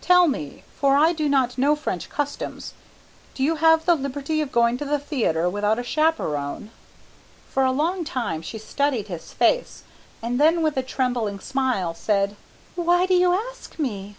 [0.00, 2.74] Tell me, for I do not know French customs,
[3.34, 6.72] do you have the liberty of going to the theatre without a chaperone?"
[7.48, 9.84] For a long time she studied his face,
[10.20, 12.34] and then with a trembling smile said,
[12.74, 14.16] "Why do you ask me?"